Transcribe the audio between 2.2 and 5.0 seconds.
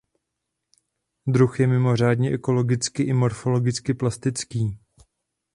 ekologicky i morfologicky plastický.